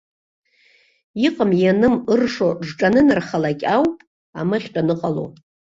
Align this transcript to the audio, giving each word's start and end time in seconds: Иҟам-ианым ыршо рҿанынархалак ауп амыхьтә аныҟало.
Иҟам-ианым 1.25 1.95
ыршо 2.13 2.49
рҿанынархалак 2.67 3.59
ауп 3.75 3.97
амыхьтә 4.39 4.79
аныҟало. 4.81 5.25